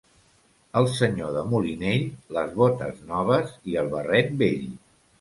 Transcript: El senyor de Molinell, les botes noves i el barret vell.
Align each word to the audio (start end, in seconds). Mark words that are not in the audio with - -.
El 0.81 0.89
senyor 0.93 1.35
de 1.35 1.43
Molinell, 1.51 2.09
les 2.39 2.57
botes 2.63 3.07
noves 3.15 3.57
i 3.75 3.81
el 3.87 3.97
barret 3.97 4.39
vell. 4.45 4.71